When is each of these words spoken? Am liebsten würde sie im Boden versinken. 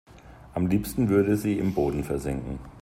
Am 0.55 0.65
liebsten 0.65 1.09
würde 1.09 1.37
sie 1.37 1.59
im 1.59 1.75
Boden 1.75 2.03
versinken. 2.03 2.57